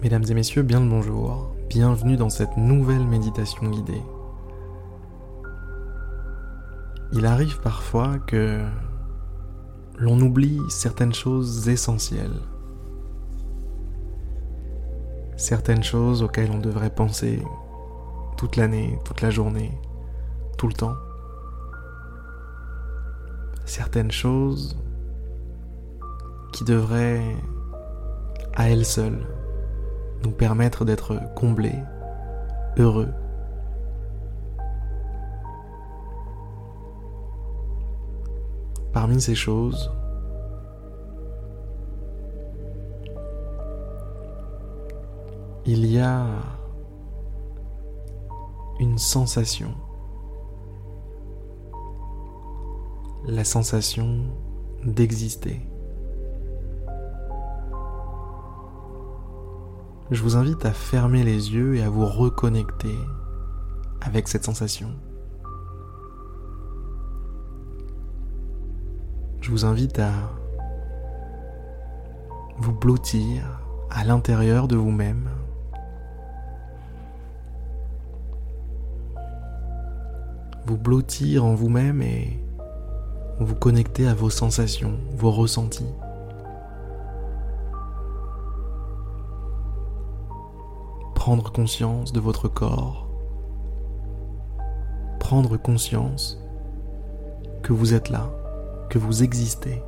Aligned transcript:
Mesdames 0.00 0.22
et 0.28 0.34
messieurs, 0.34 0.62
bien 0.62 0.78
le 0.78 0.88
bonjour. 0.88 1.50
Bienvenue 1.68 2.16
dans 2.16 2.30
cette 2.30 2.56
nouvelle 2.56 3.04
méditation 3.04 3.68
guidée. 3.68 4.04
Il 7.12 7.26
arrive 7.26 7.60
parfois 7.62 8.20
que 8.20 8.60
l'on 9.98 10.20
oublie 10.20 10.60
certaines 10.68 11.12
choses 11.12 11.68
essentielles. 11.68 12.40
Certaines 15.36 15.82
choses 15.82 16.22
auxquelles 16.22 16.52
on 16.52 16.60
devrait 16.60 16.94
penser 16.94 17.42
toute 18.36 18.54
l'année, 18.54 19.00
toute 19.04 19.20
la 19.20 19.30
journée, 19.30 19.72
tout 20.58 20.68
le 20.68 20.74
temps. 20.74 20.94
Certaines 23.64 24.12
choses 24.12 24.78
qui 26.52 26.62
devraient, 26.62 27.34
à 28.54 28.70
elles 28.70 28.86
seules, 28.86 29.26
nous 30.24 30.30
permettre 30.30 30.84
d'être 30.84 31.20
comblés, 31.34 31.82
heureux. 32.76 33.12
Parmi 38.92 39.20
ces 39.20 39.34
choses, 39.34 39.92
il 45.66 45.86
y 45.86 45.98
a 45.98 46.26
une 48.80 48.98
sensation, 48.98 49.74
la 53.26 53.44
sensation 53.44 54.24
d'exister. 54.84 55.60
Je 60.10 60.22
vous 60.22 60.36
invite 60.36 60.64
à 60.64 60.72
fermer 60.72 61.22
les 61.22 61.52
yeux 61.52 61.76
et 61.76 61.82
à 61.82 61.90
vous 61.90 62.06
reconnecter 62.06 62.96
avec 64.00 64.28
cette 64.28 64.44
sensation. 64.44 64.88
Je 69.40 69.50
vous 69.50 69.64
invite 69.64 69.98
à 69.98 70.12
vous 72.58 72.72
blottir 72.72 73.60
à 73.90 74.04
l'intérieur 74.04 74.66
de 74.66 74.76
vous-même. 74.76 75.28
Vous 80.66 80.76
blottir 80.76 81.44
en 81.44 81.54
vous-même 81.54 82.02
et 82.02 82.42
vous 83.40 83.54
connecter 83.54 84.06
à 84.06 84.14
vos 84.14 84.30
sensations, 84.30 84.98
vos 85.16 85.30
ressentis. 85.30 85.86
Prendre 91.28 91.52
conscience 91.52 92.10
de 92.14 92.20
votre 92.20 92.48
corps, 92.48 93.06
prendre 95.20 95.58
conscience 95.58 96.38
que 97.62 97.74
vous 97.74 97.92
êtes 97.92 98.08
là, 98.08 98.30
que 98.88 98.98
vous 98.98 99.22
existez. 99.22 99.82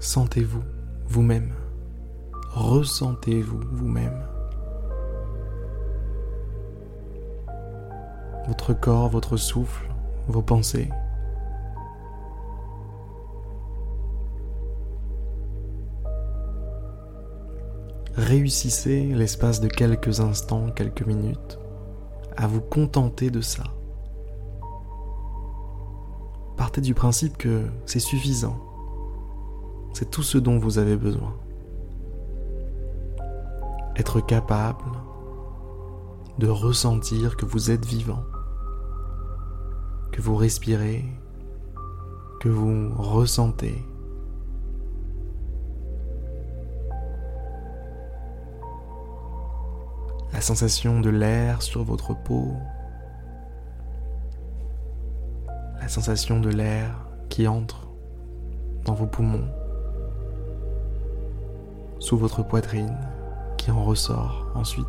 Sentez-vous 0.00 0.62
vous-même. 1.08 1.52
Ressentez-vous 2.52 3.60
vous-même. 3.72 4.22
Votre 8.46 8.74
corps, 8.74 9.08
votre 9.08 9.36
souffle, 9.36 9.88
vos 10.28 10.40
pensées. 10.40 10.88
Réussissez 18.14 19.04
l'espace 19.14 19.60
de 19.60 19.68
quelques 19.68 20.20
instants, 20.20 20.70
quelques 20.70 21.06
minutes, 21.06 21.58
à 22.36 22.46
vous 22.46 22.60
contenter 22.60 23.30
de 23.30 23.40
ça. 23.40 23.64
Partez 26.56 26.80
du 26.80 26.94
principe 26.94 27.36
que 27.36 27.66
c'est 27.84 28.00
suffisant 28.00 28.67
c'est 29.98 30.12
tout 30.12 30.22
ce 30.22 30.38
dont 30.38 30.60
vous 30.60 30.78
avez 30.78 30.96
besoin. 30.96 31.34
Être 33.96 34.20
capable 34.20 34.92
de 36.38 36.46
ressentir 36.46 37.36
que 37.36 37.44
vous 37.44 37.72
êtes 37.72 37.84
vivant, 37.84 38.22
que 40.12 40.22
vous 40.22 40.36
respirez, 40.36 41.04
que 42.38 42.48
vous 42.48 42.94
ressentez. 42.94 43.84
La 50.32 50.40
sensation 50.40 51.00
de 51.00 51.10
l'air 51.10 51.60
sur 51.60 51.82
votre 51.82 52.14
peau, 52.14 52.52
la 55.80 55.88
sensation 55.88 56.38
de 56.38 56.50
l'air 56.50 56.94
qui 57.28 57.48
entre 57.48 57.88
dans 58.84 58.94
vos 58.94 59.08
poumons 59.08 59.48
sous 61.98 62.16
votre 62.16 62.42
poitrine 62.42 62.96
qui 63.56 63.70
en 63.70 63.84
ressort 63.84 64.50
ensuite. 64.54 64.86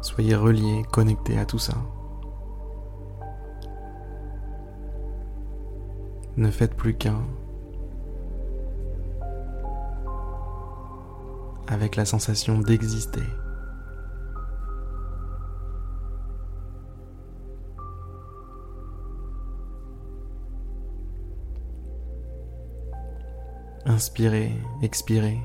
Soyez 0.00 0.36
reliés, 0.36 0.82
connectés 0.92 1.38
à 1.38 1.46
tout 1.46 1.58
ça. 1.58 1.74
Ne 6.36 6.50
faites 6.50 6.74
plus 6.74 6.94
qu'un 6.94 7.22
avec 11.74 11.96
la 11.96 12.04
sensation 12.04 12.60
d'exister. 12.60 13.20
Inspirez, 23.86 24.52
expirez. 24.82 25.40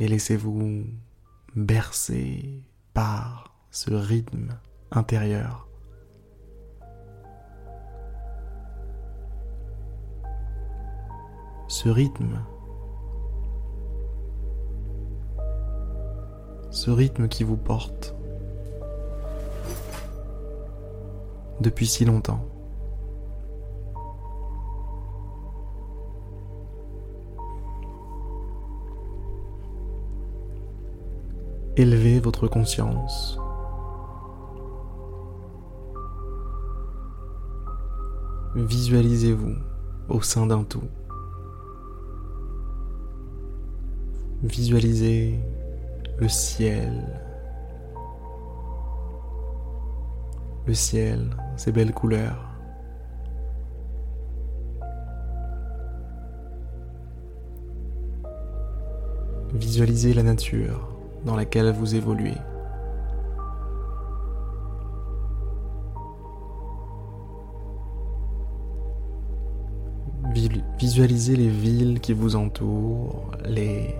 Et 0.00 0.08
laissez-vous 0.08 0.84
bercer 1.56 2.62
par 2.94 3.56
ce 3.70 3.92
rythme 3.92 4.58
intérieur. 4.90 5.67
Ce 11.68 11.90
rythme, 11.90 12.40
ce 16.70 16.90
rythme 16.90 17.28
qui 17.28 17.44
vous 17.44 17.58
porte 17.58 18.16
depuis 21.60 21.86
si 21.86 22.06
longtemps. 22.06 22.44
Élevez 31.76 32.18
votre 32.18 32.48
conscience. 32.48 33.38
Visualisez-vous 38.56 39.54
au 40.08 40.22
sein 40.22 40.46
d'un 40.46 40.64
tout. 40.64 40.82
Visualisez 44.42 45.34
le 46.18 46.28
ciel. 46.28 46.92
Le 50.64 50.74
ciel, 50.74 51.30
ses 51.56 51.72
belles 51.72 51.92
couleurs. 51.92 52.44
Visualisez 59.54 60.14
la 60.14 60.22
nature 60.22 60.88
dans 61.24 61.34
laquelle 61.34 61.72
vous 61.72 61.96
évoluez. 61.96 62.36
Visualisez 70.78 71.34
les 71.34 71.48
villes 71.48 71.98
qui 72.00 72.12
vous 72.12 72.36
entourent, 72.36 73.32
les 73.44 73.96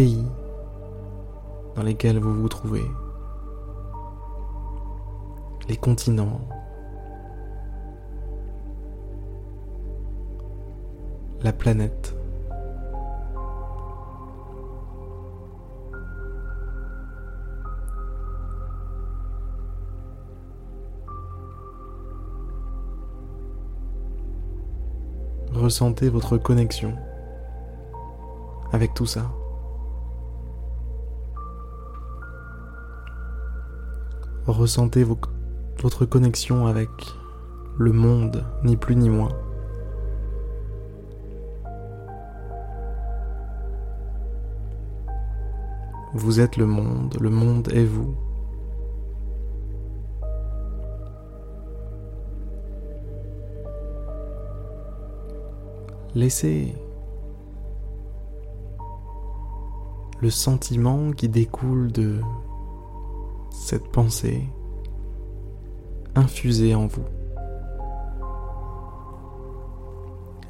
pays 0.00 0.24
dans 1.76 1.82
lesquels 1.82 2.18
vous 2.18 2.32
vous 2.32 2.48
trouvez, 2.48 2.90
les 5.68 5.76
continents, 5.76 6.40
la 11.42 11.52
planète. 11.52 12.16
Ressentez 25.52 26.08
votre 26.08 26.38
connexion 26.38 26.94
avec 28.72 28.94
tout 28.94 29.04
ça. 29.04 29.30
Ressentez 34.50 35.04
votre 35.04 36.04
connexion 36.06 36.66
avec 36.66 36.90
le 37.78 37.92
monde, 37.92 38.44
ni 38.64 38.76
plus 38.76 38.96
ni 38.96 39.08
moins. 39.08 39.30
Vous 46.14 46.40
êtes 46.40 46.56
le 46.56 46.66
monde, 46.66 47.16
le 47.20 47.30
monde 47.30 47.68
est 47.72 47.84
vous. 47.84 48.16
Laissez 56.16 56.74
le 60.20 60.28
sentiment 60.28 61.12
qui 61.12 61.28
découle 61.28 61.92
de 61.92 62.20
cette 63.50 63.90
pensée 63.92 64.48
infuser 66.14 66.74
en 66.74 66.86
vous. 66.86 67.04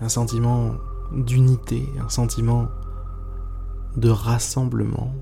Un 0.00 0.08
sentiment 0.08 0.72
d'unité, 1.12 1.82
un 1.98 2.08
sentiment 2.08 2.68
de 3.96 4.08
rassemblement 4.08 5.12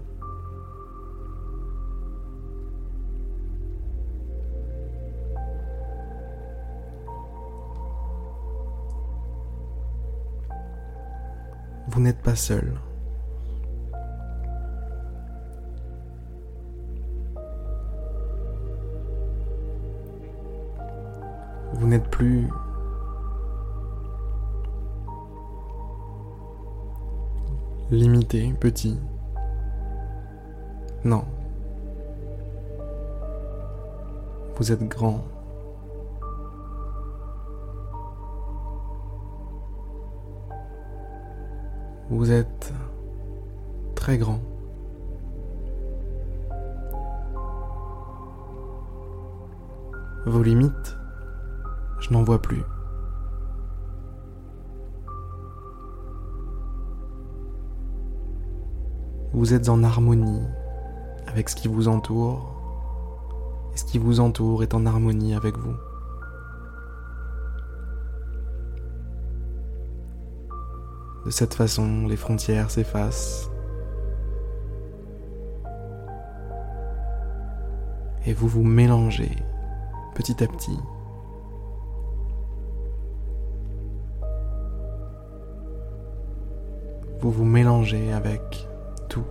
vous 11.99 12.05
n'êtes 12.05 12.23
pas 12.23 12.37
seul. 12.37 12.79
Vous 21.89 21.95
n'êtes 21.95 22.11
plus 22.11 22.47
limité, 27.91 28.53
petit. 28.61 29.01
Non. 31.03 31.25
Vous 34.57 34.71
êtes 34.71 34.87
grand. 34.87 35.25
Vous 42.11 42.31
êtes 42.31 42.75
très 43.95 44.19
grand. 44.19 44.41
Vos 50.27 50.43
limites, 50.43 50.98
n'en 52.11 52.25
vois 52.25 52.41
plus. 52.41 52.63
Vous 59.33 59.55
êtes 59.55 59.69
en 59.69 59.83
harmonie 59.83 60.43
avec 61.27 61.49
ce 61.49 61.57
qui 61.57 61.69
vous 61.69 61.89
entoure, 61.89 62.55
et 63.75 63.77
ce 63.77 63.85
qui 63.85 63.99
vous 63.99 64.21
entoure 64.21 64.63
est 64.63 64.75
en 64.75 64.87
harmonie 64.87 65.35
avec 65.35 65.57
vous. 65.57 65.77
De 71.27 71.31
cette 71.31 71.55
façon, 71.55 72.07
les 72.07 72.17
frontières 72.17 72.71
s'effacent. 72.71 73.51
Et 78.25 78.33
vous 78.33 78.49
vous 78.49 78.65
mélangez 78.65 79.37
petit 80.15 80.43
à 80.43 80.47
petit. 80.47 80.79
Vous 87.21 87.33
vous 87.33 87.45
mélangez 87.45 88.13
avec 88.13 88.69
tout. 89.09 89.25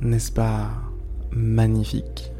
N'est-ce 0.00 0.30
pas 0.30 0.68
magnifique? 1.32 2.32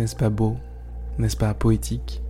N'est-ce 0.00 0.16
pas 0.16 0.30
beau? 0.30 0.56
N'est-ce 1.18 1.36
pas 1.36 1.52
poétique? 1.52 2.22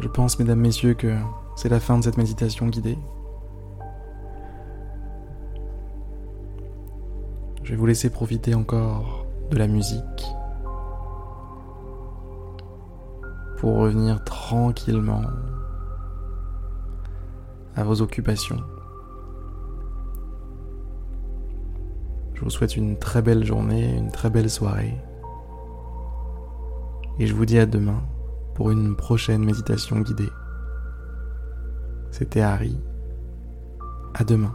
Je 0.00 0.08
pense, 0.08 0.40
mesdames, 0.40 0.58
messieurs, 0.58 0.94
que 0.94 1.16
c'est 1.54 1.68
la 1.68 1.78
fin 1.78 1.98
de 1.98 2.02
cette 2.02 2.16
méditation 2.16 2.66
guidée. 2.66 2.98
Je 7.66 7.72
vais 7.72 7.76
vous 7.78 7.86
laisser 7.86 8.10
profiter 8.10 8.54
encore 8.54 9.26
de 9.50 9.56
la 9.56 9.66
musique 9.66 10.24
pour 13.56 13.78
revenir 13.78 14.22
tranquillement 14.22 15.22
à 17.74 17.82
vos 17.82 18.02
occupations. 18.02 18.60
Je 22.34 22.42
vous 22.42 22.50
souhaite 22.50 22.76
une 22.76 23.00
très 23.00 23.20
belle 23.20 23.44
journée, 23.44 23.96
une 23.96 24.12
très 24.12 24.30
belle 24.30 24.48
soirée. 24.48 24.94
Et 27.18 27.26
je 27.26 27.34
vous 27.34 27.46
dis 27.46 27.58
à 27.58 27.66
demain 27.66 28.00
pour 28.54 28.70
une 28.70 28.94
prochaine 28.94 29.44
méditation 29.44 29.98
guidée. 30.02 30.30
C'était 32.12 32.42
Harry. 32.42 32.78
À 34.14 34.22
demain. 34.22 34.54